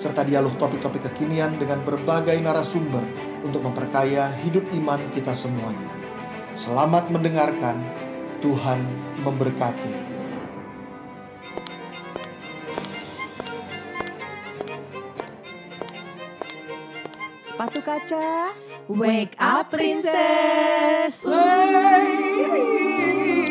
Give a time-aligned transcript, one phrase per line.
[0.00, 3.04] serta dialog topik-topik kekinian dengan berbagai narasumber
[3.44, 5.92] untuk memperkaya hidup iman kita semuanya.
[6.56, 7.76] Selamat mendengarkan,
[8.40, 8.80] Tuhan
[9.20, 9.92] memberkati.
[17.44, 18.56] Sepatu kaca,
[18.88, 21.28] wake up princess.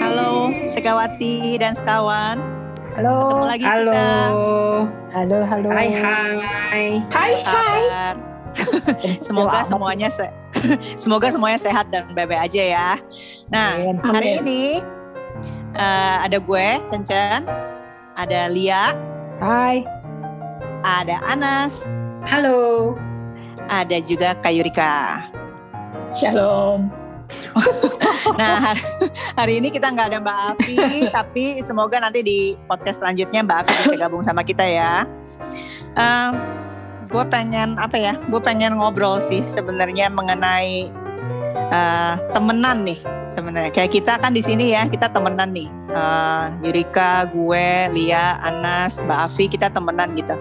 [0.01, 2.58] Halo, Sekawati dan sekawan.
[2.99, 3.15] Halo.
[3.31, 3.79] Ketemu lagi halo.
[3.79, 4.07] kita.
[5.15, 5.67] Halo, halo.
[5.71, 6.87] Hai hai.
[7.07, 7.81] Hai, hai.
[9.23, 10.27] Semoga semuanya se
[11.07, 12.89] semoga semuanya sehat dan baik-baik aja ya.
[13.47, 14.03] Nah, Amin.
[14.03, 14.83] hari ini
[15.79, 17.47] eh, ada gue, Cencen,
[18.19, 18.91] ada Lia,
[19.39, 19.87] Hai.
[20.83, 21.79] ada Anas,
[22.27, 22.99] Halo.
[23.71, 25.23] ada juga Kayurika.
[26.11, 26.98] Shalom.
[28.39, 28.83] Nah, hari,
[29.35, 30.77] hari ini kita nggak ada Mbak Afi,
[31.17, 35.03] tapi semoga nanti di podcast selanjutnya Mbak Afi bisa gabung sama kita ya.
[35.97, 36.31] Em,
[37.09, 38.13] gue pengen apa ya?
[38.29, 40.91] Gue pengen ngobrol sih sebenarnya mengenai
[41.73, 42.99] eh, temenan nih
[43.33, 43.71] sebenarnya.
[43.73, 45.69] Kayak kita kan di sini ya, kita temenan nih.
[45.89, 50.37] Eh, Yurika, gue, Lia, Anas, Mbak Afi, kita temenan gitu.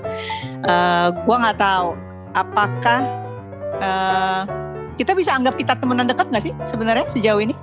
[0.67, 1.97] Eh, gue nggak tahu
[2.36, 3.00] apakah
[3.80, 4.42] eh,
[4.99, 7.55] kita bisa anggap kita temenan dekat nggak sih sebenarnya sejauh ini?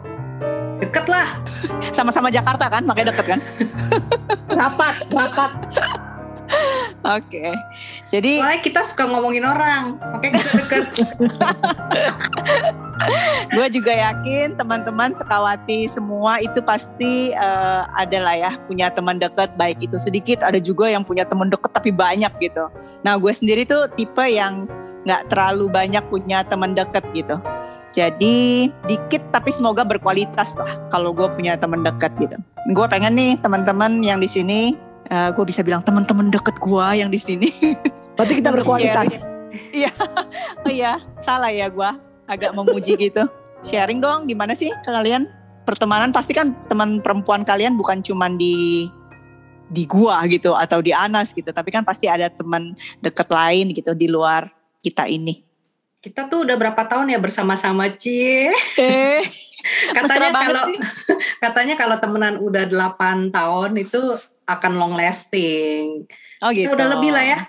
[0.79, 1.35] Deket lah.
[1.91, 3.39] Sama-sama Jakarta kan, makanya deket kan?
[4.47, 5.51] Rapat, rapat.
[7.05, 7.53] Oke.
[8.09, 10.01] Jadi Soalnya kita suka ngomongin orang.
[10.01, 10.83] Makanya kita deket.
[13.53, 19.53] gue juga yakin teman-teman sekawati semua itu pasti eh, ada lah ya punya teman dekat
[19.59, 22.65] baik itu sedikit ada juga yang punya teman dekat tapi banyak gitu.
[23.05, 24.65] Nah gue sendiri tuh tipe yang
[25.05, 27.37] nggak terlalu banyak punya teman dekat gitu.
[27.95, 32.35] Jadi dikit tapi semoga berkualitas lah kalau gue punya teman dekat gitu.
[32.73, 34.75] Gue pengen nih teman-teman yang di sini
[35.09, 37.49] eh, gue bisa bilang teman-teman deket gue yang di sini
[38.15, 39.27] Berarti kita berkualitas.
[39.75, 39.91] Iya,
[40.63, 43.27] oh iya, salah ya gua agak memuji gitu.
[43.63, 45.27] Sharing dong, gimana sih kalian
[45.67, 46.15] pertemanan?
[46.15, 48.87] Pasti kan teman perempuan kalian bukan cuman di
[49.67, 53.91] di gua gitu atau di Anas gitu, tapi kan pasti ada teman deket lain gitu
[53.91, 54.47] di luar
[54.79, 55.43] kita ini.
[55.99, 58.53] Kita tuh udah berapa tahun ya bersama-sama, Cie?
[58.79, 59.23] Eh,
[59.97, 60.63] Katanya kalau
[61.43, 64.01] katanya kalau temenan udah 8 tahun itu
[64.45, 66.05] akan long lasting.
[66.39, 66.75] oh Kita gitu.
[66.77, 67.39] udah lebih lah ya.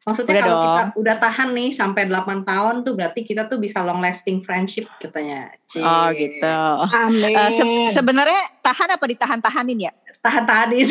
[0.00, 0.64] Maksudnya Udah kalau dong.
[0.64, 4.88] kita udah tahan nih sampai 8 tahun tuh berarti kita tuh bisa long lasting friendship
[4.96, 5.52] katanya.
[5.68, 5.84] Cie.
[5.84, 6.56] Oh gitu.
[6.88, 7.36] Amin.
[7.36, 9.92] Eh, se- sebenarnya tahan apa ditahan-tahanin ya?
[10.18, 10.88] Tahan-tahanin.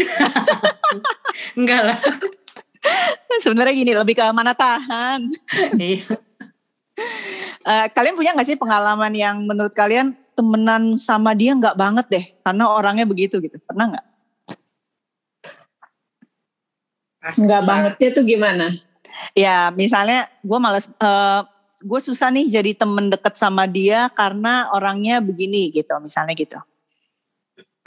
[1.60, 1.98] Enggak lah.
[3.42, 5.26] Sebenarnya gini, lebih ke mana tahan.
[5.76, 6.06] Iya.
[7.60, 12.26] Eh, kalian punya nggak sih pengalaman yang menurut kalian temenan sama dia nggak banget deh
[12.40, 14.06] karena orangnya begitu gitu pernah nggak?
[17.38, 17.68] Enggak lah.
[17.68, 18.66] bangetnya tuh gimana?
[19.36, 21.42] Ya misalnya gue males, eh
[21.80, 26.60] gue susah nih jadi temen deket sama dia karena orangnya begini gitu misalnya gitu.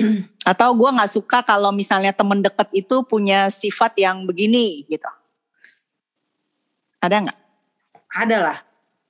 [0.50, 5.08] Atau gue nggak suka kalau misalnya temen deket itu punya sifat yang begini gitu.
[7.02, 7.38] Ada nggak?
[8.12, 8.58] Ada lah.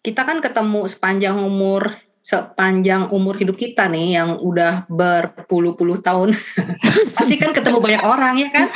[0.02, 6.38] Kita kan ketemu sepanjang umur sepanjang umur hidup kita nih yang udah berpuluh-puluh tahun.
[7.18, 8.70] Pasti kan ketemu banyak orang ya kan?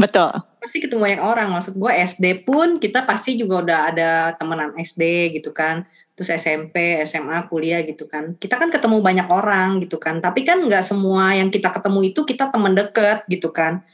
[0.00, 0.32] Betul.
[0.56, 1.48] Pasti ketemu banyak orang.
[1.52, 5.86] Maksud gue SD pun kita pasti juga udah ada temenan SD gitu kan.
[6.16, 8.34] Terus SMP, SMA, kuliah gitu kan.
[8.40, 10.18] Kita kan ketemu banyak orang gitu kan.
[10.18, 13.84] Tapi kan nggak semua yang kita ketemu itu kita teman deket gitu kan.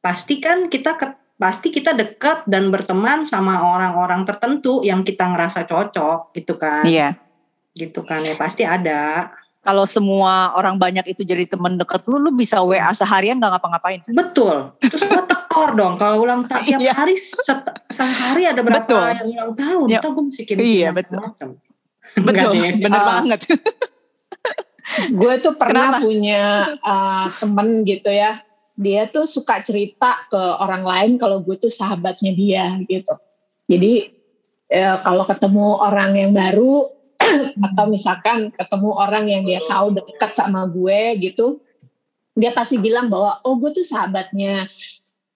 [0.00, 5.66] Pasti kan kita ke- pasti kita deket dan berteman sama orang-orang tertentu yang kita ngerasa
[5.66, 6.86] cocok gitu kan.
[6.86, 7.18] Iya.
[7.72, 9.32] Gitu kan ya pasti ada.
[9.62, 14.02] Kalau semua orang banyak itu jadi temen deket lu, lu bisa WA seharian nggak ngapa-ngapain.
[14.10, 14.74] Betul.
[14.82, 16.92] Terus gue tekor dong kalau ulang tahun tiap Iya.
[16.92, 19.06] hari set- sehari ada berapa Betul.
[19.06, 19.86] yang ulang tahun.
[19.86, 20.00] Ya.
[20.02, 21.18] Kita gue mesti kirim Iya, betul.
[21.22, 21.48] macam.
[22.12, 23.06] Betul, Enggak, bener Ah.
[23.08, 23.40] banget.
[25.08, 26.04] Gue tuh pernah Kenapa?
[26.04, 26.42] punya
[26.82, 28.42] uh, temen gitu ya.
[28.74, 33.14] Dia tuh suka cerita ke orang lain kalau gue tuh sahabatnya dia gitu.
[33.70, 34.10] Jadi
[34.66, 36.88] eh, kalau ketemu orang yang baru
[37.72, 41.60] atau misalkan ketemu orang yang dia tahu dekat sama gue gitu,
[42.36, 44.68] dia pasti bilang bahwa oh gue tuh sahabatnya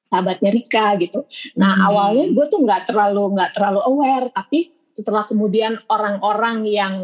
[0.06, 1.26] sahabatnya Rika gitu.
[1.58, 1.86] Nah Hmm.
[1.92, 6.94] awalnya gue tuh nggak terlalu nggak terlalu aware, tapi setelah kemudian orang-orang yang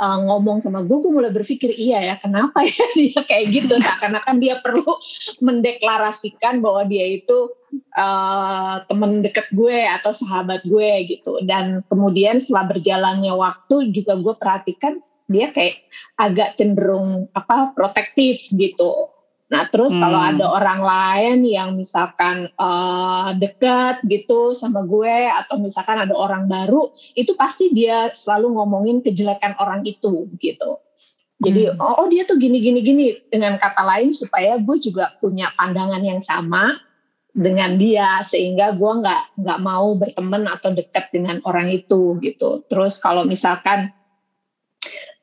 [0.00, 3.76] uh, ngomong sama gue, gue mulai berpikir iya ya kenapa ya dia kayak gitu.
[3.76, 4.88] Seakan-akan dia perlu
[5.46, 7.52] mendeklarasikan bahwa dia itu
[7.94, 11.44] uh, temen deket gue atau sahabat gue gitu.
[11.44, 14.98] Dan kemudian setelah berjalannya waktu juga gue perhatikan
[15.30, 15.86] dia kayak
[16.18, 19.12] agak cenderung apa protektif gitu.
[19.50, 20.02] Nah terus Hmm.
[20.06, 26.46] kalau ada orang lain yang misalkan uh, dekat gitu sama gue atau misalkan ada orang
[26.46, 30.78] baru, itu pasti dia selalu ngomongin kejelekan orang itu gitu.
[31.42, 31.82] Jadi Hmm.
[31.82, 36.02] oh, oh dia tuh gini gini gini dengan kata lain supaya gue juga punya pandangan
[36.04, 36.78] yang sama
[37.34, 42.62] dengan dia sehingga gue nggak nggak mau berteman atau dekat dengan orang itu gitu.
[42.70, 43.90] Terus kalau misalkan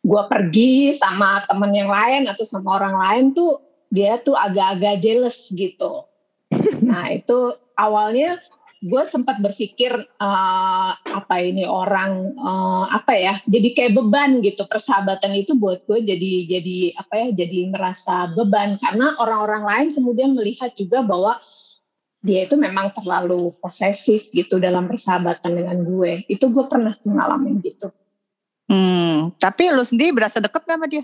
[0.04, 5.52] gue pergi sama temen yang lain atau sama orang lain tuh dia tuh agak-agak jealous
[5.54, 6.06] gitu.
[6.88, 8.40] Nah itu awalnya
[8.78, 15.34] gue sempat berpikir eh, apa ini orang eh, apa ya jadi kayak beban gitu persahabatan
[15.34, 20.78] itu buat gue jadi jadi apa ya jadi merasa beban karena orang-orang lain kemudian melihat
[20.78, 21.42] juga bahwa
[22.22, 27.58] dia itu memang terlalu posesif gitu dalam persahabatan dengan gue itu gue pernah tuh ngalamin
[27.66, 27.90] gitu
[28.68, 31.04] Hmm, tapi lu sendiri berasa deket gak sama dia?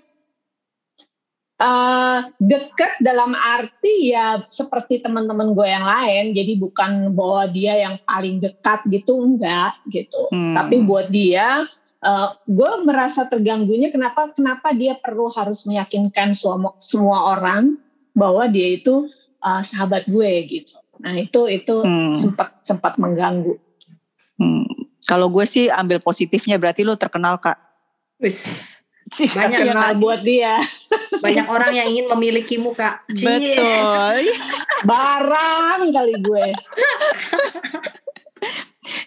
[1.54, 7.96] Eh, dekat dalam arti ya seperti teman-teman gue yang lain jadi bukan bahwa dia yang
[8.04, 10.58] paling dekat gitu enggak gitu Hmm.
[10.58, 11.64] tapi buat dia
[12.02, 17.78] eh, gue merasa terganggunya kenapa kenapa dia perlu harus meyakinkan semua semua orang
[18.12, 19.08] bahwa dia itu
[19.40, 22.18] eh, sahabat gue gitu nah itu itu Hmm.
[22.18, 23.62] sempat sempat mengganggu
[24.36, 24.66] Hmm.
[25.06, 27.56] Kalau gue sih ambil positifnya berarti lu terkenal kak.
[28.18, 28.82] Wis,
[29.14, 30.58] Cih, Banyak yang kenal buat dia
[31.24, 33.08] banyak orang yang ingin memilikimu kak.
[33.16, 33.56] Cie.
[33.56, 34.28] Betul.
[34.84, 36.46] barang kali gue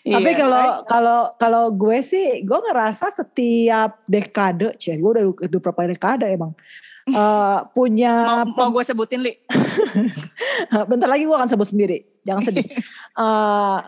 [0.07, 0.39] Tapi Iya.
[0.39, 6.31] kalau kalau kalau gue sih gue ngerasa setiap dekade, cie gue udah udah berapa dekade
[6.31, 6.55] emang
[7.11, 9.35] eh, punya mau, mau gue sebutin li.
[10.91, 12.67] bentar lagi gue akan sebut sendiri, jangan sedih.
[13.19, 13.79] Eh,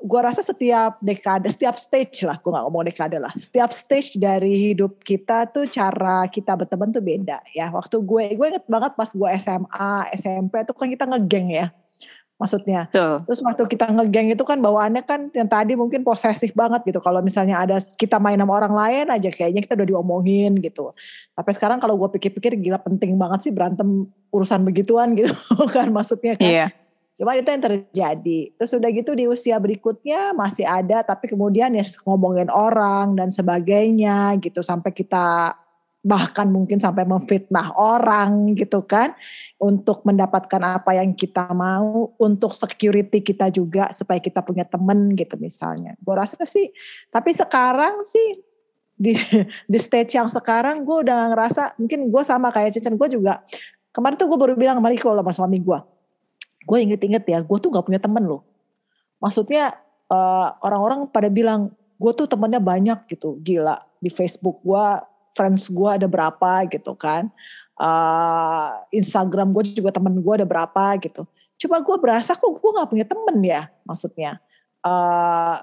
[0.00, 3.32] gue rasa setiap dekade, setiap stage lah, gue gak ngomong dekade lah.
[3.36, 7.68] Setiap stage dari hidup kita tuh cara kita berteman tuh beda ya.
[7.68, 11.68] Waktu gue, gue inget banget pas gue SMA, SMP tuh kan kita ngegeng ya.
[12.40, 13.20] Maksudnya, Tuh.
[13.28, 16.96] Terus waktu kita ngegeng itu kan bawaannya kan yang tadi mungkin posesif banget gitu.
[17.04, 20.96] Kalau misalnya ada kita main sama orang lain aja kayaknya kita udah diomongin gitu.
[21.36, 25.36] Tapi sekarang kalau gue pikir-pikir gila penting banget sih berantem urusan begituan gitu
[25.76, 26.48] kan maksudnya kan.
[26.48, 26.66] Iya.
[27.20, 28.40] Cuma itu yang terjadi.
[28.56, 34.40] Terus udah gitu di usia berikutnya masih ada tapi kemudian ya ngomongin orang dan sebagainya
[34.40, 35.52] gitu sampai kita
[36.00, 39.12] bahkan mungkin sampai memfitnah orang gitu kan
[39.60, 45.36] untuk mendapatkan apa yang kita mau untuk security kita juga supaya kita punya temen gitu
[45.36, 46.00] misalnya.
[46.00, 46.72] Gue rasa sih
[47.12, 48.40] tapi sekarang sih
[48.96, 49.12] di
[49.68, 53.44] di stage yang sekarang gue udah ngerasa mungkin gue sama kayak Cecen gue juga
[53.92, 55.99] kemarin tuh gue baru bilang sama Riko sama suami gue
[56.70, 58.46] gue inget-inget ya gue tuh gak punya temen loh.
[59.18, 59.74] Maksudnya
[60.06, 63.42] eh, orang-orang pada bilang gue tuh temennya banyak gitu.
[63.42, 64.86] Gila di Facebook gue
[65.34, 67.26] friends gue ada berapa gitu kan.
[67.74, 71.26] Eh, Instagram gue juga temen gue ada berapa gitu.
[71.60, 74.38] Coba gue berasa kok gue gak punya temen ya maksudnya.
[74.86, 75.56] Eh,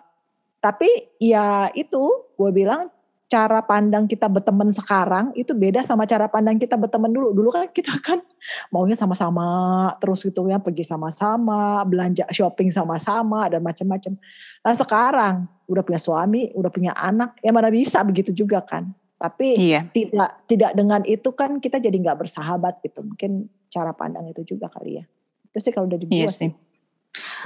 [0.60, 0.90] tapi
[1.24, 2.04] ya itu
[2.36, 2.92] gue bilang
[3.28, 7.36] cara pandang kita berteman sekarang itu beda sama cara pandang kita berteman dulu.
[7.36, 8.24] Dulu kan kita kan
[8.72, 14.16] maunya sama-sama terus gitu ya pergi sama-sama, belanja shopping sama-sama dan macam-macam.
[14.64, 15.36] Nah sekarang
[15.68, 18.88] udah punya suami, udah punya anak, ya mana bisa begitu juga kan.
[19.20, 19.84] Tapi Iya.
[19.92, 23.04] tidak tidak dengan itu kan kita jadi nggak bersahabat gitu.
[23.04, 25.06] Mungkin cara pandang itu juga kali ya.
[25.52, 26.40] Itu sih kalau dari Iya gue sih.
[26.48, 26.52] sih.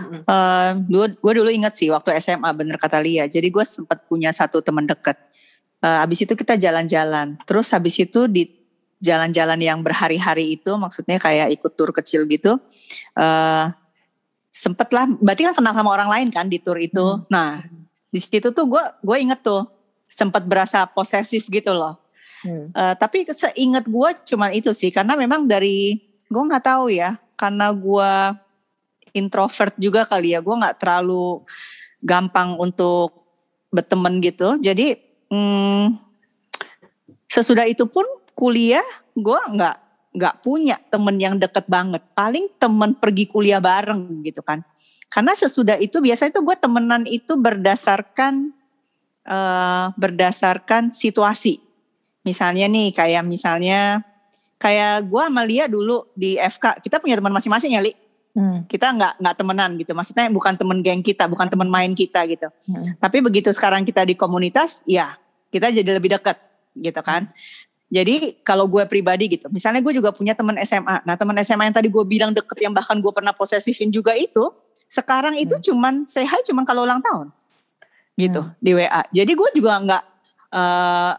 [0.02, 0.22] Mm-mm.
[0.28, 0.72] Eh,
[1.16, 3.26] gue dulu inget sih waktu SMA bener kata Lia.
[3.26, 5.18] Jadi gue sempat punya satu teman deket.
[5.82, 7.42] Eh, habis itu kita jalan-jalan.
[7.50, 8.46] Terus habis itu di
[9.02, 12.62] jalan-jalan yang berhari-hari itu, maksudnya kayak ikut tur kecil gitu.
[13.18, 13.66] eh
[14.52, 17.02] sempet lah, berarti kan kenal sama orang lain kan di tur itu.
[17.02, 17.26] Hmm.
[17.32, 17.66] Nah,
[18.12, 19.66] di situ tuh gue gue inget tuh
[20.12, 21.98] sempat berasa posesif gitu loh.
[22.46, 22.70] Hmm.
[22.70, 25.98] Eh, tapi seingat gue cuman itu sih karena memang dari
[26.30, 28.12] gue nggak tahu ya karena gue
[29.18, 31.42] introvert juga kali ya gue nggak terlalu
[32.02, 33.14] gampang untuk
[33.70, 35.96] berteman gitu jadi hmm,
[37.32, 38.04] sesudah itu pun
[38.36, 38.84] kuliah
[39.16, 39.78] gue nggak
[40.12, 42.04] nggak punya temen yang deket banget.
[42.12, 44.60] Paling temen pergi kuliah bareng gitu kan.
[45.12, 48.52] Karena sesudah itu biasanya itu gue temenan itu berdasarkan
[49.24, 51.64] eh, berdasarkan situasi.
[52.28, 54.04] Misalnya nih kayak misalnya
[54.62, 57.96] kayak gue sama Lia dulu di FK kita punya teman masing-masing ya Li.
[58.32, 58.64] Hmm.
[58.64, 59.92] kita nggak nggak temenan gitu.
[59.92, 62.48] Maksudnya bukan temen geng kita bukan temen main kita gitu.
[62.48, 62.96] Hmm.
[62.98, 65.20] tapi begitu sekarang kita di komunitas ya
[65.52, 66.40] kita jadi lebih dekat
[66.80, 67.28] gitu kan.
[67.92, 71.76] Jadi kalau gue pribadi gitu misalnya gue juga punya teman SMA nah teman SMA yang
[71.76, 74.48] tadi gue bilang deket yang bahkan gue pernah posesifin juga itu
[74.88, 77.28] sekarang itu cuman say hi cuman kalau ulang tahun.
[78.16, 80.04] Gitu di WA jadi gue juga nggak
[80.56, 81.14] eh,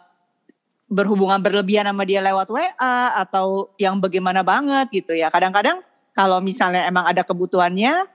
[0.93, 5.33] berhubungan berlebihan sama dia lewat WA atau yang bagaimana banget gitu ya.
[5.33, 5.81] Kadang-kadang
[6.13, 8.09] kalau misalnya emang ada kebutuhannya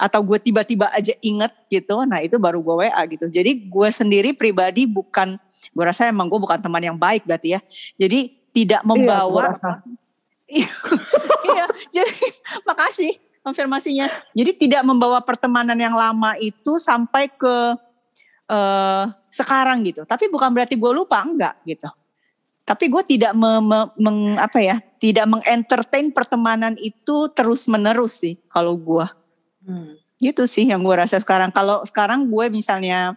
[0.00, 3.30] atau gue tiba-tiba aja inget gitu, nah itu baru gue WA gitu.
[3.30, 5.38] Jadi gue sendiri pribadi bukan,
[5.70, 7.60] gue rasa emang gue bukan teman yang baik berarti ya.
[7.94, 9.78] Jadi tidak Iya, membawa, rasa.
[11.52, 12.12] iya, jadi
[12.68, 13.14] makasih
[13.46, 14.10] konfirmasinya.
[14.34, 17.54] Jadi tidak membawa pertemanan yang lama itu sampai ke
[18.52, 20.02] eh sekarang gitu.
[20.04, 21.88] Tapi bukan berarti gue lupa enggak gitu.
[22.62, 28.38] Tapi gue tidak me- me- meng- apa ya, tidak mengentertain pertemanan itu terus menerus sih
[28.46, 29.06] kalau gue
[29.62, 29.94] Hmm.
[30.18, 33.14] gitu sih yang gue rasa sekarang kalau sekarang gue misalnya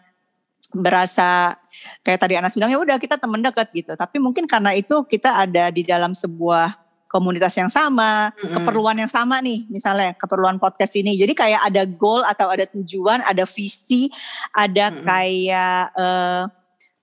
[0.70, 1.58] berasa
[2.02, 5.42] kayak tadi Anas bilang ya udah kita temen dekat gitu tapi mungkin karena itu kita
[5.42, 8.54] ada di dalam sebuah komunitas yang sama Mm-mm.
[8.54, 13.26] keperluan yang sama nih misalnya keperluan podcast ini jadi kayak ada goal atau ada tujuan
[13.26, 14.10] ada visi
[14.52, 15.06] ada Mm-mm.
[15.06, 16.44] kayak eh,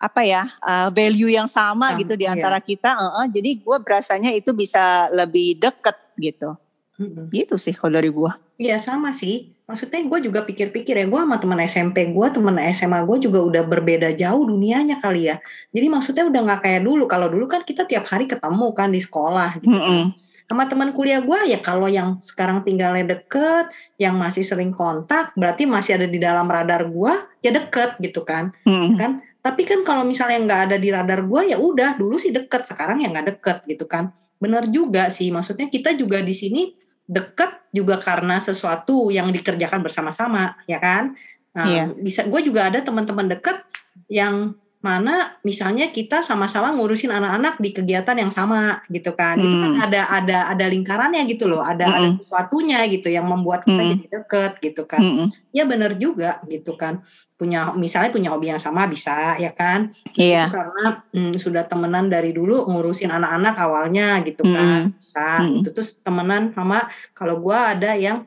[0.02, 2.34] apa ya eh, value yang sama Sama, gitu di iya.
[2.34, 6.58] antara kita eh, eh, jadi gue berasanya itu bisa lebih deket gitu
[6.98, 7.30] Mm-mm.
[7.30, 8.32] gitu sih kalau dari gue
[8.62, 9.50] Iya sama sih.
[9.66, 13.62] Maksudnya gue juga pikir-pikir ya, gue sama teman SMP gue, teman SMA gue juga udah
[13.66, 15.42] berbeda jauh dunianya kali ya.
[15.74, 17.10] Jadi maksudnya udah nggak kayak dulu.
[17.10, 19.58] Kalau dulu kan kita tiap hari ketemu kan di sekolah.
[19.58, 19.66] Gitu.
[19.66, 20.14] Mm-mm.
[20.46, 25.64] Sama teman kuliah gue ya kalau yang sekarang tinggalnya deket, yang masih sering kontak, berarti
[25.64, 28.54] masih ada di dalam radar gue, ya deket gitu kan.
[28.62, 28.94] Mm-mm.
[28.94, 32.62] kan tapi kan kalau misalnya nggak ada di radar gue ya udah dulu sih deket
[32.64, 36.72] sekarang ya nggak deket gitu kan bener juga sih maksudnya kita juga di sini
[37.02, 41.18] deket juga karena sesuatu yang dikerjakan bersama-sama ya kan
[41.52, 41.84] Nah, Iya.
[41.92, 43.60] bisa gue juga ada teman-teman deket
[44.08, 49.70] yang mana misalnya kita sama-sama ngurusin anak-anak di kegiatan yang sama gitu kan itu kan
[49.72, 49.86] Hmm.
[49.86, 52.18] ada ada ada lingkarannya gitu loh ada ada Mm-mm.
[52.18, 53.90] sesuatunya gitu yang membuat kita Mm.
[53.94, 55.26] jadi deket gitu kan Mm-mm.
[55.50, 56.98] ya benar juga gitu kan
[57.38, 60.50] punya misalnya punya hobi yang sama bisa ya kan Iya.
[60.50, 64.98] karena mm, sudah temenan dari dulu ngurusin anak-anak awalnya gitu kan Mm.
[64.98, 65.62] bisa Mm.
[65.62, 68.26] itu terus temenan sama kalau gua ada yang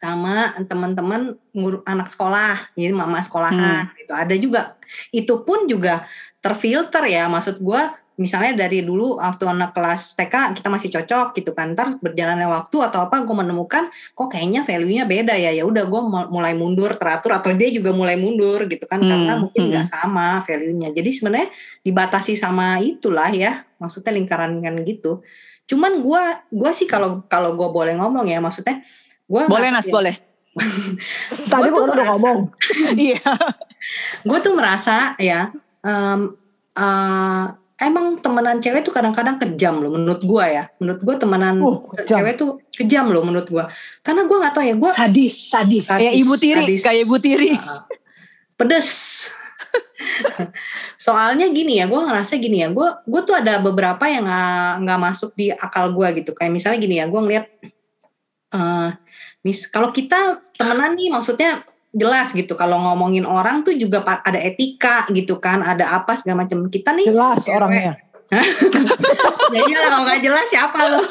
[0.00, 1.36] sama teman-teman
[1.84, 4.16] anak sekolah jadi mama sekolahan gitu.
[4.16, 4.80] Ada juga
[5.12, 6.08] itu pun juga
[6.40, 7.28] terfilter ya.
[7.28, 11.76] Maksud gua misalnya dari dulu waktu anak kelas TK kita masih cocok gitu kan.
[11.76, 15.52] Ntar berjalannya waktu atau apa gue menemukan kok kayaknya value-nya beda ya.
[15.52, 16.00] Ya udah gue
[16.32, 19.04] mulai mundur teratur atau dia juga mulai mundur gitu kan.
[19.04, 19.70] Hmm, karena mungkin hmm.
[19.76, 20.88] nggak sama value-nya.
[20.96, 21.48] Jadi sebenarnya
[21.84, 23.68] dibatasi sama itulah ya.
[23.76, 25.20] Maksudnya lingkaran kan gitu.
[25.68, 26.22] Cuman gue
[26.56, 28.40] gua sih kalau kalau gue boleh ngomong ya.
[28.40, 28.80] Maksudnya
[29.30, 30.18] gue Boleh Nas, boleh.
[31.46, 32.38] Tadi Gua tuh gua udah ngomong.
[32.92, 33.22] Iya.
[34.20, 35.48] gue tuh merasa ya
[35.80, 36.20] em,
[36.74, 37.44] eh,
[37.80, 42.20] emang temenan cewek tuh kadang-kadang kejam loh menurut gue ya menurut gue temenan Uh, kejam.
[42.20, 43.64] cewek tuh kejam loh menurut gue
[44.00, 46.80] karena gue nggak tahu ya gue sadis sadis Kayak ibu tiri, Sadis.
[46.82, 47.50] kayak ibu tiri.
[48.54, 48.90] pedes
[51.00, 54.98] soalnya gini ya gue ngerasa gini ya gue gue tuh ada beberapa yang nggak nggak
[55.00, 57.46] masuk di akal gue gitu kayak misalnya gini ya gue ngeliat
[58.50, 58.90] eh
[59.46, 65.10] mis kalau kita temenan nih maksudnya jelas gitu kalau ngomongin orang tuh juga ada etika
[65.10, 67.58] gitu kan ada apa segala macam kita nih Jelas cewek.
[67.58, 67.94] orangnya.
[69.54, 71.02] ya iyalah kalau nggak jelas siapa lo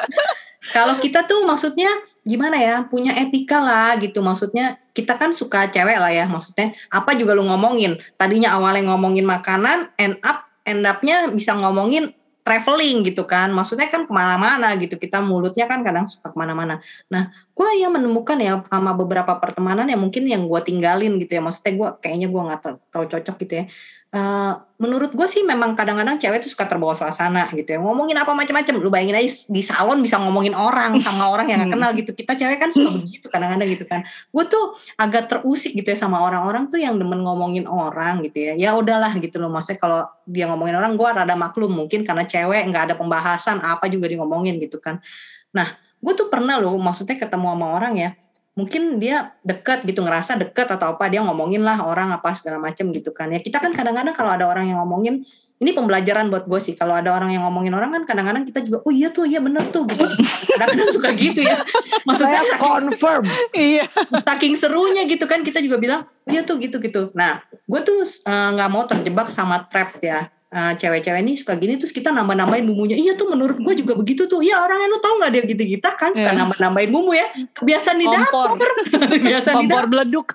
[0.76, 1.90] kalau kita tuh maksudnya
[2.22, 7.18] gimana ya punya etika lah gitu maksudnya kita kan suka cewek lah ya maksudnya apa
[7.18, 12.14] juga lu ngomongin tadinya awalnya ngomongin makanan end up end upnya bisa ngomongin
[12.44, 13.48] traveling gitu kan.
[13.50, 15.00] Maksudnya kan ke mana-mana gitu.
[15.00, 16.78] Kita mulutnya kan kadang suka ke mana-mana.
[17.08, 21.42] Nah gue ya menemukan ya sama beberapa pertemanan yang mungkin yang gue tinggalin gitu ya.
[21.42, 22.60] Maksudnya gue kayaknya gue nggak
[22.92, 23.66] terlalu cocok gitu ya
[24.14, 27.82] Eh, menurut gue sih memang kadang-kadang cewek tuh suka terbawa suasana gitu ya.
[27.82, 31.74] Ngomongin apa macam-macam lu bayangin aja di salon bisa ngomongin orang sama orang yang gak
[31.74, 32.14] kenal gitu.
[32.14, 34.06] Kita cewek kan suka begitu kadang-kadang gitu kan.
[34.30, 38.54] Gue tuh agak terusik gitu ya sama orang-orang tuh yang demen ngomongin orang gitu ya.
[38.54, 42.70] Ya udahlah gitu loh maksudnya kalau dia ngomongin orang gue rada maklum mungkin karena cewek
[42.70, 45.02] nggak ada pembahasan apa juga di ngomongin gitu kan.
[45.50, 48.10] Nah gue tuh pernah loh maksudnya ketemu sama orang ya
[48.54, 52.90] mungkin dia deket gitu ngerasa deket atau apa dia ngomongin lah orang apa segala macam
[52.94, 53.30] gitu kan.
[53.34, 55.26] Ya kita kan kadang-kadang kalau ada orang yang ngomongin
[55.58, 56.74] ini pembelajaran buat gue sih.
[56.78, 59.66] Kalau ada orang yang ngomongin orang kan kadang-kadang kita juga oh iya tuh iya bener
[59.74, 60.06] tuh gitu.
[60.54, 61.58] Kadang-kadang suka gitu ya.
[62.06, 63.22] Maksudnya Saya saking, confirm.
[63.54, 63.84] Iya.
[64.22, 68.02] saking serunya gitu kan kita juga bilang oh iya tuh gitu gitu nah gue tuh
[68.02, 72.62] eh, nggak mau terjebak sama trap ya uh, cewek-cewek ini suka gini terus kita nambah-nambahin
[72.62, 72.94] bumbunya.
[72.94, 74.38] Iya tuh menurut gue juga begitu tuh.
[74.38, 76.14] Iya orangnya lu tau nggak dia gitu kita kan?
[76.14, 76.38] Suka Iya.
[76.38, 77.26] nambah-nambahin bumbu ya.
[77.52, 78.48] Kebiasaan di dapur.
[79.18, 79.86] Kebiasaan di dapur.
[79.90, 80.28] beleduk.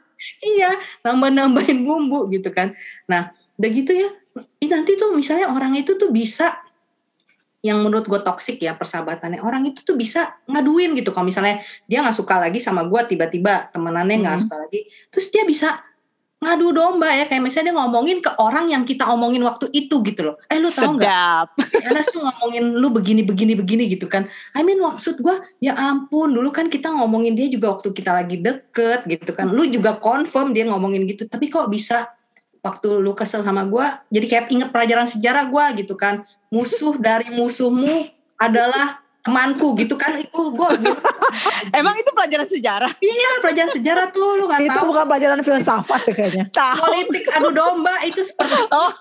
[0.44, 2.76] iya nambah-nambahin bumbu gitu kan.
[3.08, 4.12] Nah udah gitu ya.
[4.62, 6.60] Nanti tuh misalnya orang itu tuh bisa
[7.60, 11.12] yang menurut gue toksik ya persahabatannya orang itu tuh bisa ngaduin gitu.
[11.12, 14.44] Kalau misalnya dia nggak suka lagi sama gue tiba-tiba temenannya nggak Hmm.
[14.44, 15.80] suka lagi terus dia bisa
[16.40, 20.22] ngadu domba ya kayak misalnya dia ngomongin ke orang yang kita omongin waktu itu gitu
[20.24, 20.36] loh.
[20.48, 21.60] Eh lu tahu nggak?
[21.68, 24.24] Si Anas tuh ngomongin lu begini begini begini gitu kan.
[24.56, 28.40] I mean maksud gua ya ampun dulu kan kita ngomongin dia juga waktu kita lagi
[28.40, 29.52] deket gitu kan.
[29.52, 32.08] Lu juga confirm dia ngomongin gitu tapi kok bisa?
[32.60, 36.24] Waktu lu kesel sama gua jadi kayak inget pelajaran sejarah gua gitu kan.
[36.48, 38.08] Musuh dari musuhmu
[38.40, 40.96] adalah temanku gitu kan itu gua gitu.
[41.72, 42.92] Emang itu pelajaran sejarah?
[42.98, 46.46] iya pelajaran sejarah tuh lu nggak Itu tahu bukan pelajaran filsafat ya kayaknya.
[46.50, 46.76] Tahu.
[46.82, 48.92] politik adu domba itu seperti Oh.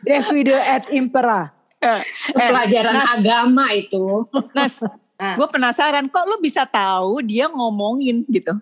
[0.00, 1.52] Divide et impera.
[1.78, 2.00] Eh,
[2.32, 3.10] pelajaran Nas.
[3.12, 4.24] agama itu.
[4.52, 4.80] Nas,
[5.14, 5.38] Ah.
[5.38, 8.58] gue penasaran kok lu bisa tahu dia ngomongin gitu.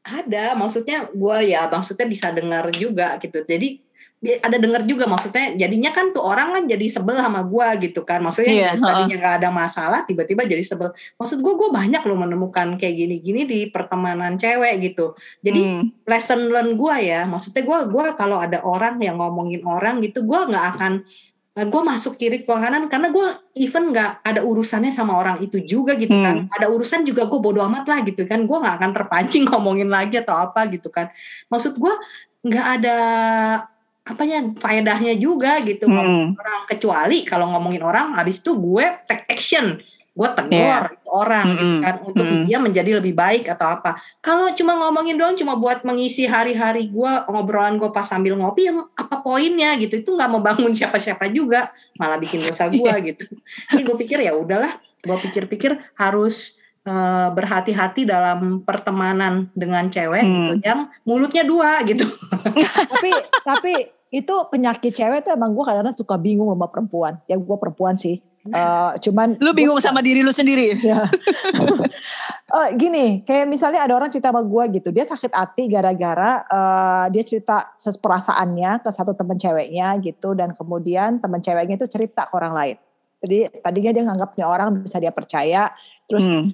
[0.00, 3.80] ada maksudnya gue ya maksudnya bisa dengar juga gitu jadi
[4.18, 8.18] ada dengar juga maksudnya jadinya kan tuh orang kan jadi sebel sama gue gitu kan.
[8.18, 10.90] Maksudnya yang tadinya nggak ada masalah tiba-tiba jadi sebel.
[11.14, 15.14] Maksud gue gue banyak loh menemukan kayak gini-gini di pertemanan cewek gitu.
[15.38, 15.82] Jadi Hmm.
[16.02, 20.40] lesson learn gue ya maksudnya gue gua kalau ada orang yang ngomongin orang gitu gue
[20.50, 20.92] nggak akan
[21.58, 23.26] gue masuk kiri ke kanan karena gue
[23.58, 26.46] even nggak ada urusannya sama orang itu juga gitu kan.
[26.54, 28.46] Ada urusan juga gue bodo amat lah gitu kan.
[28.46, 31.10] Gue nggak akan terpancing ngomongin lagi atau apa gitu kan.
[31.50, 31.94] Maksud gue
[32.46, 32.98] nggak ada
[34.08, 36.40] apanya faedahnya juga gitu ngomongin Hmm.
[36.40, 39.78] orang kecuali kalau ngomongin orang habis itu gue take action
[40.10, 40.90] gue tegur Iya.
[40.90, 41.80] itu orang gitu Mm-mm.
[41.80, 42.44] kan untuk Mm-mm.
[42.44, 47.12] dia menjadi lebih baik atau apa kalau cuma ngomongin doang cuma buat mengisi hari-hari gue
[47.24, 52.16] ngobrolan gue pas sambil ngopi ya apa poinnya gitu itu nggak membangun siapa-siapa juga malah
[52.16, 53.24] bikin dosa gue gitu
[53.68, 60.34] jadi gue pikir ya udahlah gue pikir-pikir harus eh, berhati-hati dalam pertemanan dengan cewek Hmm.
[60.34, 62.10] gitu yang mulutnya dua gitu
[62.90, 63.10] tapi
[63.44, 63.74] tapi
[64.08, 67.20] itu penyakit cewek tuh emang gue kadang-kadang suka bingung sama perempuan.
[67.28, 68.20] Ya gue perempuan sih.
[68.48, 70.80] Eh, cuman Lu bingung gua- sama diri lu sendiri.
[70.80, 71.06] Ya.
[72.48, 77.06] Eh, gini, kayak misalnya ada orang cerita sama gue gitu, dia sakit hati gara-gara eh,
[77.12, 82.32] dia cerita perasaannya ke satu temen ceweknya gitu, dan kemudian temen ceweknya itu cerita ke
[82.32, 82.76] orang lain.
[83.20, 85.68] Jadi tadinya dia nganggapnya orang bisa dia percaya,
[86.08, 86.48] terus Hmm.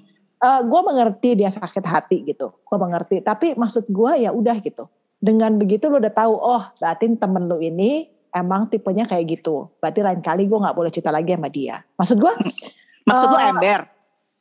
[0.67, 3.23] gue mengerti dia sakit hati gitu, gue mengerti.
[3.23, 4.91] Tapi maksud gue ya udah gitu.
[5.19, 9.71] Dengan begitu lu udah tahu, oh berarti temen lu ini emang tipenya kayak gitu.
[9.79, 11.79] Berarti lain kali gue nggak boleh cerita lagi sama dia.
[11.95, 12.33] Maksud gue,
[13.09, 13.79] Maksud lu Eh, ember?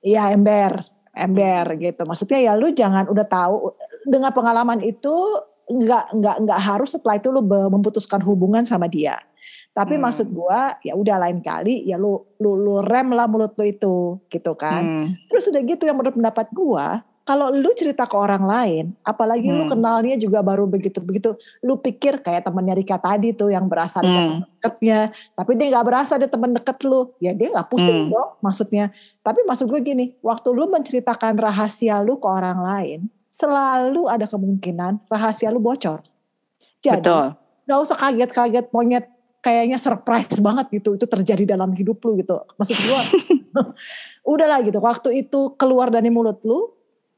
[0.04, 0.72] Iya ember,
[1.14, 2.02] ember gitu.
[2.04, 3.72] Maksudnya ya lu jangan udah tahu
[4.04, 5.12] dengan pengalaman itu
[5.64, 9.16] nggak nggak nggak harus setelah itu lu memutuskan hubungan sama dia.
[9.74, 10.06] Tapi Hmm.
[10.06, 14.20] maksud gua ya udah lain kali ya lu lu lu rem lah mulut lu itu
[14.28, 14.82] gitu kan.
[14.84, 15.06] Hmm.
[15.28, 19.64] Terus udah gitu yang menurut pendapat gua kalau lu cerita ke orang lain, apalagi lu
[19.64, 19.72] Hmm.
[19.72, 24.12] kenalnya juga baru begitu-begitu, lu pikir kayak temennya Rika tadi tuh yang berasa Hmm.
[24.12, 25.00] temen deketnya,
[25.32, 28.12] tapi dia nggak berasa dia temen deket lu, ya dia nggak pusing Hmm.
[28.12, 28.92] dong maksudnya.
[29.24, 33.00] Tapi maksud gue gini, waktu lu menceritakan rahasia lu ke orang lain,
[33.32, 36.04] selalu ada kemungkinan rahasia lu bocor.
[36.84, 37.32] Jadi Betul.
[37.64, 39.08] nggak usah kaget-kaget monyet
[39.40, 43.00] kayaknya surprise banget gitu itu terjadi dalam hidup lu gitu maksud gua
[44.24, 46.73] udahlah gitu waktu itu keluar dari mulut lu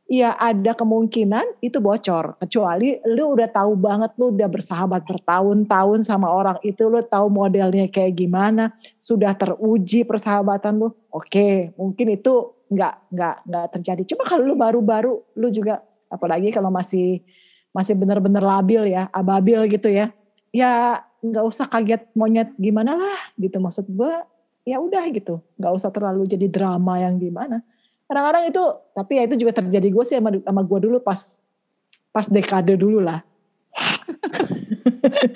[0.07, 2.39] ya ada kemungkinan itu bocor.
[2.39, 7.91] Kecuali lu udah tahu banget lu udah bersahabat bertahun-tahun sama orang itu lu tahu modelnya
[7.91, 8.71] kayak gimana
[9.03, 14.03] sudah teruji persahabatan lu oke mungkin itu nggak nggak nggak terjadi.
[14.15, 17.23] Cuma kalau lu baru-baru lu juga apalagi kalau masih
[17.75, 20.09] masih bener-bener labil ya ababil gitu ya
[20.55, 23.59] ya nggak usah kaget monyet gimana lah gitu.
[23.59, 24.15] Maksud gue
[24.63, 25.43] ya udah gitu.
[25.59, 27.67] Nggak usah terlalu jadi drama yang gimana
[28.07, 31.21] kadang-kadang itu tapi ya itu juga terjadi gue sih sama, sama gue dulu pas
[32.11, 33.21] pas dekade dulu lah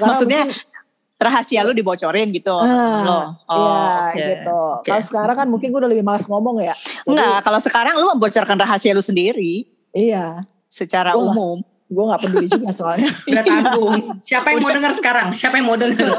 [0.00, 0.72] Maksudnya mungkin-
[1.14, 2.52] rahasia lu dibocorin gitu.
[2.52, 3.18] Ah, lo.
[3.46, 4.18] Oh, Iya oke.
[4.20, 4.58] gitu.
[4.74, 4.84] oke.
[4.84, 6.74] Kalau sekarang kan mungkin gue udah lebih malas ngomong ya.
[6.74, 11.56] Jadi, Enggak, kalau sekarang lu membocorkan rahasia lu sendiri Iya, secara Gua umum.
[11.86, 13.08] gue nggak peduli juga soalnya.
[13.30, 16.12] udah tanggung siapa yang mau dengar sekarang siapa yang mau dengar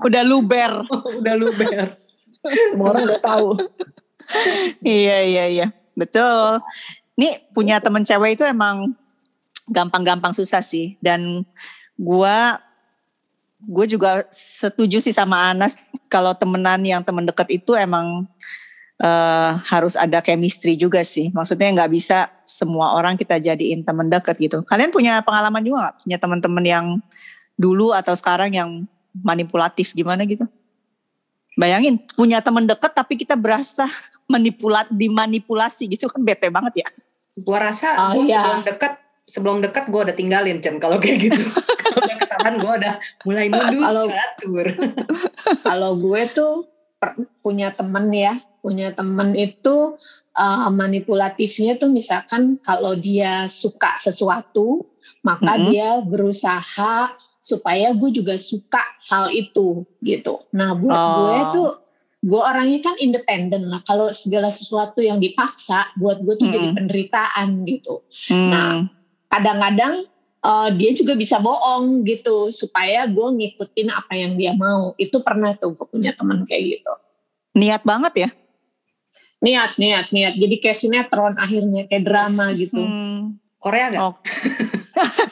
[0.00, 0.72] Udah luber.
[1.20, 1.94] udah luber
[2.40, 3.48] Semua orang udah tahu.
[4.84, 5.66] Iya, iya, iya.
[5.94, 6.62] Betul.
[7.18, 8.94] Nih punya temen cewek itu emang
[9.68, 10.96] gampang-gampang susah sih.
[10.98, 11.44] Dan
[11.98, 12.58] gua
[13.60, 15.76] gue juga setuju sih sama Anas
[16.08, 18.24] kalau temenan yang temen deket itu emang
[18.96, 21.28] eh, harus ada chemistry juga sih.
[21.28, 24.64] Maksudnya nggak bisa semua orang kita jadiin temen deket gitu.
[24.64, 25.96] Kalian punya pengalaman juga nggak?
[26.08, 26.86] Punya teman-teman yang
[27.60, 30.48] dulu atau sekarang yang manipulatif gimana gitu.
[31.60, 33.84] Bayangin punya teman deket tapi kita berasa
[34.24, 36.88] manipulat dimanipulasi gitu kan bete banget ya.
[37.36, 38.40] Gua rasa Oh, gua iya.
[38.40, 38.92] sebelum deket
[39.30, 41.38] sebelum deket gue udah tinggalin Jen kalau kayak gitu.
[41.84, 44.66] kalau udah ketahuan gue udah mulai mundur Kalau- teratur.
[45.68, 46.52] Kalau gue tuh
[46.96, 49.94] per- punya temen ya, punya temen itu
[50.34, 54.84] uh, manipulatifnya tuh misalkan kalau dia suka sesuatu,
[55.22, 55.66] maka Mm-mm.
[55.70, 60.44] dia berusaha supaya gue juga suka hal itu gitu.
[60.52, 61.12] Nah buat Oh.
[61.16, 61.68] gue tuh
[62.20, 63.80] gue orangnya kan independen lah.
[63.82, 66.76] Kalau segala sesuatu yang dipaksa, buat gue tuh jadi Mm-mm.
[66.76, 68.04] penderitaan gitu.
[68.28, 68.50] Hmm.
[68.52, 68.70] Nah,
[69.26, 70.04] kadang-kadang
[70.40, 75.52] eh, dia juga bisa bohong gitu supaya gue ngikutin apa yang dia mau itu pernah
[75.52, 76.92] tuh gue punya teman kayak gitu
[77.52, 78.30] Niat banget ya.
[79.40, 83.40] niat niat niat jadi kayak sinetron akhirnya kayak drama gitu Hmm.
[83.56, 84.00] Korea gak?
[84.02, 84.14] Oh.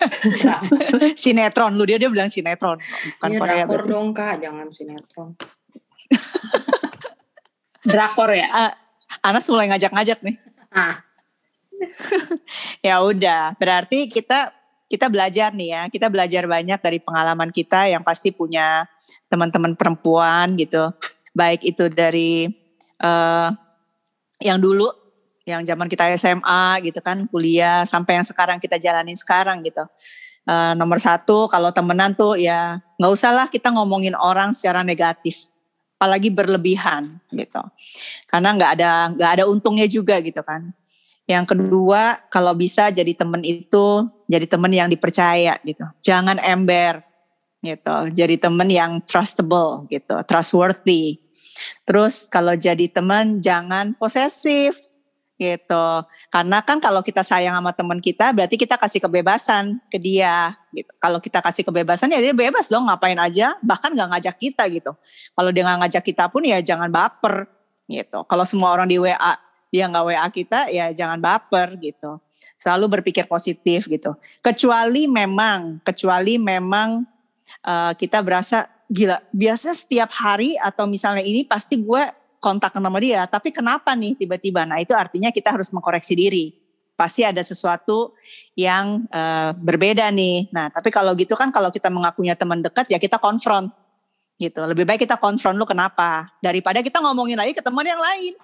[1.23, 1.73] sinetron.
[1.77, 2.79] Lu dia dia bilang sinetron.
[3.16, 5.35] Bukan Iya Korea drakor dong kak, jangan sinetron.
[7.90, 8.75] drakor ya?
[9.25, 10.37] Anas mulai ngajak-ngajak nih.
[10.68, 11.01] Ah,
[12.87, 14.55] Ya udah, berarti kita
[14.88, 18.88] kita belajar nih ya, kita belajar banyak dari pengalaman kita yang pasti punya
[19.29, 20.88] teman-teman perempuan gitu,
[21.37, 22.49] baik itu dari
[22.97, 23.49] eh,
[24.40, 24.88] yang dulu,
[25.48, 29.88] yang zaman kita SMA gitu kan, kuliah sampai yang sekarang kita jalanin sekarang gitu.
[30.44, 35.48] Eh, nomor satu, kalau temenan tuh ya nggak usah lah kita ngomongin orang secara negatif,
[35.96, 37.61] apalagi berlebihan gitu,
[38.28, 40.72] karena nggak ada nggak ada untungnya juga gitu kan.
[41.28, 45.84] Yang kedua, kalau bisa jadi temen itu jadi temen yang dipercaya gitu.
[46.00, 47.04] Jangan ember
[47.61, 47.96] gitu.
[48.16, 51.20] Jadi temen yang trustable gitu, trustworthy.
[51.84, 54.80] Terus kalau jadi temen jangan posesif
[55.38, 55.87] gitu.
[56.29, 60.90] Karena kan kalau kita sayang sama temen kita berarti kita kasih kebebasan ke dia gitu.
[60.98, 64.92] Kalau kita kasih kebebasan ya dia bebas dong ngapain aja, bahkan nggak ngajak kita gitu.
[65.33, 67.46] Kalau dia nggak ngajak kita pun ya jangan baper
[67.87, 68.27] gitu.
[68.27, 69.38] Kalau semua orang di WA
[69.70, 72.18] dia nggak WA kita ya jangan baper gitu.
[72.59, 74.18] Selalu berpikir positif gitu.
[74.42, 77.07] Kecuali memang, kecuali memang
[77.62, 79.22] eh, kita berasa gila.
[79.31, 82.03] Biasa setiap hari atau misalnya ini pasti gue
[82.38, 83.27] kontak sama dia.
[83.27, 84.64] Tapi kenapa nih tiba-tiba?
[84.64, 86.55] Nah itu artinya kita harus mengkoreksi diri.
[86.98, 88.14] Pasti ada sesuatu
[88.59, 90.51] yang eh, berbeda nih.
[90.51, 93.70] Nah tapi kalau gitu kan kalau kita mengakunya teman dekat ya kita konfront
[94.38, 94.62] gitu.
[94.64, 98.35] Lebih baik kita konfront lu kenapa daripada kita ngomongin lagi ke teman yang lain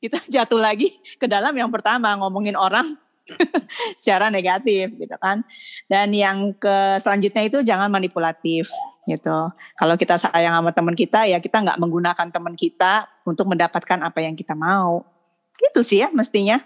[0.00, 2.96] kita jatuh lagi ke dalam yang pertama ngomongin orang
[3.98, 5.42] secara negatif gitu kan.
[5.90, 8.70] Dan yang ke selanjutnya itu jangan manipulatif
[9.06, 9.38] gitu.
[9.78, 14.18] Kalau kita sayang sama teman kita ya kita nggak menggunakan teman kita untuk mendapatkan apa
[14.20, 15.06] yang kita mau.
[15.56, 16.58] Gitu sih ya mestinya.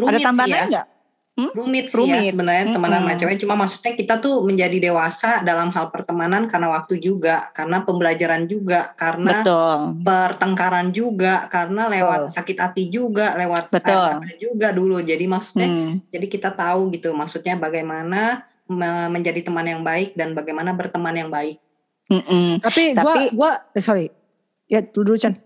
[0.00, 0.66] Ada rumit tambahan sih ya.
[0.72, 0.86] nggak?
[1.56, 2.20] rumit sih Rumit.
[2.20, 6.68] ya sebenarnya temenan sama cewek cuma maksudnya kita tuh menjadi dewasa dalam hal pertemanan karena
[6.68, 10.04] waktu juga karena pembelajaran juga karena Betul.
[10.04, 12.34] pertengkaran juga karena lewat Betul.
[12.36, 14.20] sakit hati juga lewat Betul.
[14.36, 16.02] juga dulu jadi maksudnya Hmm.
[16.12, 18.44] jadi kita tahu gitu maksudnya bagaimana
[19.10, 21.58] menjadi teman yang baik dan bagaimana berteman yang baik
[22.10, 22.58] Mm-mm.
[22.58, 24.06] Tapi, Tapi- gua gua eh, sorry.
[24.66, 25.38] Ya dulu Chan.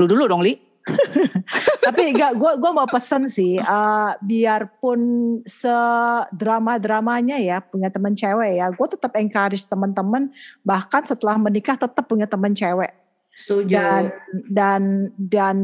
[0.00, 0.56] Lu dulu dong Li.
[1.86, 5.00] Tapi enggak gua gua mau pesan sih eh, biarpun
[5.44, 10.32] sedrama dramanya ya punya teman cewek ya, gue tetap encourage teman-teman
[10.66, 12.90] bahkan setelah menikah tetap punya teman cewek
[13.30, 14.02] setuju dan
[14.50, 14.82] dan
[15.16, 15.56] dan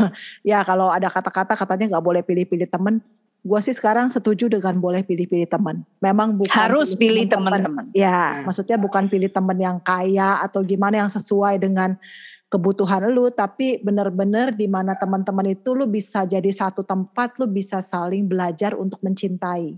[0.48, 3.04] ya kalau ada kata-kata katanya nggak boleh pilih-pilih teman,
[3.44, 5.84] gue sih sekarang setuju dengan boleh pilih-pilih teman.
[6.00, 7.92] Memang bukan Harus pilih teman-teman.
[7.92, 8.48] Ya, Hmm.
[8.48, 12.00] maksudnya bukan pilih teman yang kaya atau gimana yang sesuai dengan
[12.48, 17.84] kebutuhan lu, tapi benar-benar di mana teman-teman itu lu bisa jadi satu tempat, lu bisa
[17.84, 19.76] saling belajar untuk mencintai.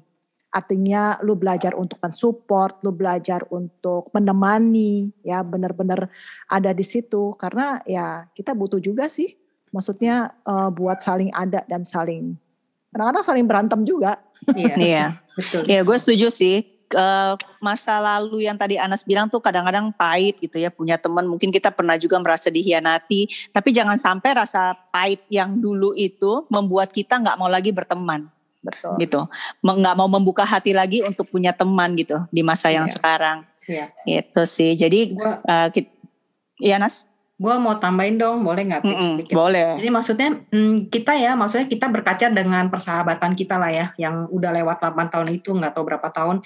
[0.55, 6.07] Artinya lu belajar untuk mensupport, lu belajar untuk menemani, ya benar-benar
[6.47, 9.35] ada di situ karena ya kita butuh juga sih.
[9.75, 12.39] Maksudnya eh, buat saling ada dan saling
[12.97, 14.17] kadang-kadang saling berantem juga.
[14.51, 15.05] iya Iya.
[15.33, 16.65] betul Ya gue setuju sih.
[16.87, 21.51] Eh, masa lalu yang tadi Anas bilang tuh kadang-kadang pahit gitu ya punya teman mungkin
[21.51, 27.19] kita pernah juga merasa dihianati tapi jangan sampai rasa pahit yang dulu itu membuat kita
[27.19, 28.31] nggak mau lagi berteman
[28.63, 29.03] Betul.
[29.03, 29.21] gitu
[29.59, 32.95] nggak mau membuka hati lagi untuk punya teman gitu di masa yang Iya.
[32.95, 33.87] sekarang Iya.
[34.07, 35.91] itu sih jadi gua eh, kit-
[36.57, 39.37] iya Nas gua mau tambahin dong boleh nggak Mm-mm, sedikit?
[39.37, 44.25] boleh Jadi maksudnya hmm, kita ya, maksudnya kita berkaca dengan persahabatan kita lah ya, yang
[44.33, 46.41] udah lewat 8 tahun itu nggak tahu berapa tahun.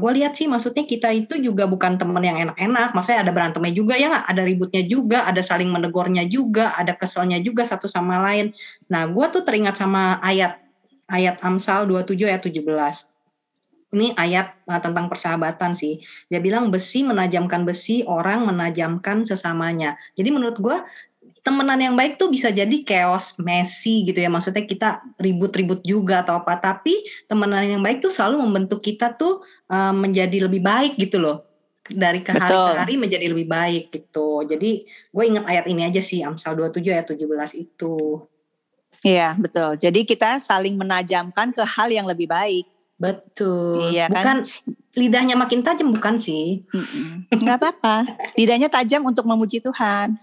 [0.00, 2.96] gue lihat sih, maksudnya kita itu juga bukan temen yang enak-enak.
[2.96, 7.68] Maksudnya ada berantemnya juga ya, ada ributnya juga, ada saling menegornya juga, ada keselnya juga
[7.68, 8.56] satu sama lain.
[8.88, 10.60] Nah, gue tuh teringat sama ayat
[11.06, 13.15] ayat Amsal 27 ayat 17.
[13.94, 16.02] Ini ayat uh, tentang persahabatan sih.
[16.26, 19.94] Dia bilang besi menajamkan besi, orang menajamkan sesamanya.
[20.18, 20.76] Jadi menurut gue
[21.46, 24.26] temenan yang baik tuh bisa jadi chaos, messy gitu ya.
[24.26, 26.58] Maksudnya kita ribut-ribut juga atau apa.
[26.58, 31.46] Tapi temenan yang baik tuh selalu membentuk kita tuh uh, menjadi lebih baik gitu loh.
[31.86, 34.42] Dari ke hari ke hari menjadi lebih baik gitu.
[34.42, 36.26] Jadi gue ingat ayat ini aja sih.
[36.26, 38.26] Amsal 27 ayat 17 itu.
[39.06, 39.78] Iya betul.
[39.78, 42.66] Jadi kita saling menajamkan ke hal yang lebih baik.
[42.96, 43.92] Betul.
[43.92, 44.16] Iya kan?
[44.16, 44.36] Bukan
[44.96, 46.64] lidahnya makin tajam bukan sih?
[47.28, 48.08] Gak apa-apa.
[48.36, 50.16] Lidahnya tajam untuk memuji Tuhan.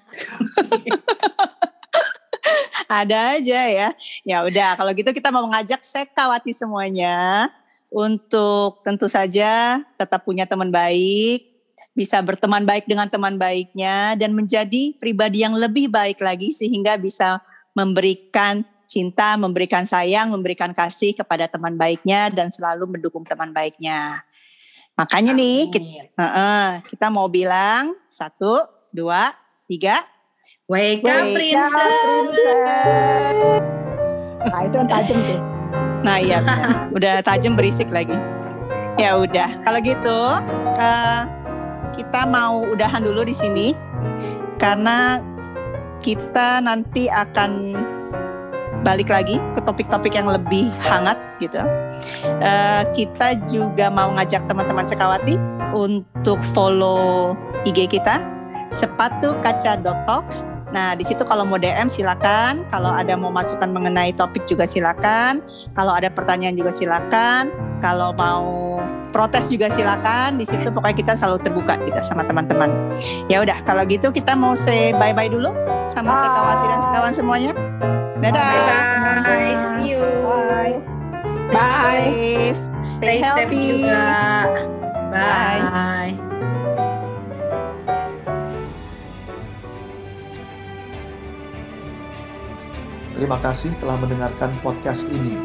[2.89, 3.89] Ada aja ya.
[4.25, 7.49] Ya udah kalau gitu kita mau mengajak sekawati semuanya
[7.93, 11.45] untuk tentu saja tetap punya teman baik,
[11.93, 17.37] bisa berteman baik dengan teman baiknya dan menjadi pribadi yang lebih baik lagi sehingga bisa
[17.77, 24.21] memberikan cinta, memberikan sayang, memberikan kasih kepada teman baiknya dan selalu mendukung teman baiknya.
[24.93, 25.41] Makanya Amin.
[25.41, 25.89] nih kita,
[26.21, 28.61] uh, uh, kita mau bilang satu,
[28.93, 29.33] dua,
[29.65, 29.97] tiga.
[30.69, 31.73] Wake up, Wake princess.
[31.73, 33.65] princess.
[34.45, 35.39] Nah itu yang tajam tuh.
[36.05, 36.39] Nah iya,
[36.93, 38.13] udah tajam berisik lagi.
[39.01, 40.19] Ya udah, kalau gitu
[40.77, 41.21] uh,
[41.97, 43.73] kita mau udahan dulu di sini
[44.61, 45.17] karena
[46.05, 47.73] kita nanti akan
[48.83, 51.59] balik lagi ke topik-topik yang lebih hangat gitu.
[52.43, 55.39] Uh, kita juga mau ngajak teman-teman Cekawati
[55.73, 58.21] untuk follow IG kita
[58.75, 60.27] sepatu kaca talk.
[60.73, 65.37] Nah, di situ kalau mau DM silakan, kalau ada mau masukan mengenai topik juga silakan,
[65.77, 68.81] kalau ada pertanyaan juga silakan, kalau mau
[69.13, 70.41] protes juga silakan.
[70.41, 72.73] Di situ pokoknya kita selalu terbuka kita sama teman-teman.
[73.29, 75.53] Ya udah, kalau gitu kita mau say bye-bye dulu
[75.85, 77.53] sama Sekawati dan sekawan semuanya.
[78.23, 78.39] Dadah.
[78.39, 79.19] Bye.
[79.19, 79.55] Bye.
[79.59, 79.99] See you.
[80.23, 80.79] Bye.
[81.27, 82.07] Stay Bye.
[82.07, 82.59] safe.
[82.79, 83.43] Stay, Stay healthy.
[83.51, 84.03] Safe juga.
[85.11, 85.59] Bye.
[85.59, 86.13] Bye.
[93.11, 95.35] Terima kasih telah mendengarkan podcast ini.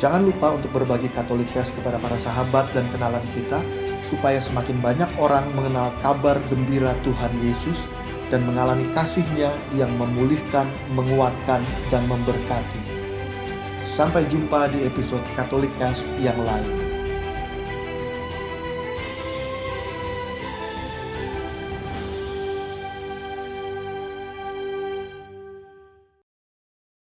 [0.00, 3.60] Jangan lupa untuk berbagi Katolikes kepada para sahabat dan kenalan kita,
[4.08, 7.84] supaya semakin banyak orang mengenal kabar gembira Tuhan Yesus
[8.30, 12.80] dan mengalami kasihnya yang memulihkan, menguatkan, dan memberkati.
[13.86, 16.85] Sampai jumpa di episode Katolikas yang lain.